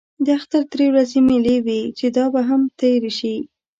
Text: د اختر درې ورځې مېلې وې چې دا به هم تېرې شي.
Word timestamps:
د 0.25 0.27
اختر 0.37 0.61
درې 0.73 0.85
ورځې 0.91 1.19
مېلې 1.27 1.57
وې 1.65 1.81
چې 1.97 2.05
دا 2.17 2.25
به 2.33 2.41
هم 2.49 2.61
تېرې 2.79 3.11
شي. 3.19 3.35